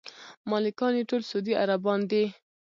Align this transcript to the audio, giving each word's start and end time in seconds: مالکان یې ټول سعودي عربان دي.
مالکان 0.49 0.93
یې 0.99 1.03
ټول 1.09 1.21
سعودي 1.29 1.53
عربان 1.61 1.99
دي. 2.11 2.25